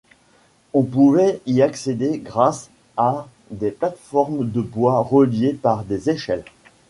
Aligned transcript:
On 0.73 0.81
pouvait 0.81 1.41
y 1.45 1.61
accéder 1.61 2.17
grâce 2.17 2.71
à 2.97 3.27
des 3.51 3.69
plates-formes 3.69 4.49
de 4.49 4.59
bois 4.59 4.97
reliées 4.99 5.53
par 5.53 5.83
des 5.85 6.09
échelles. 6.09 6.43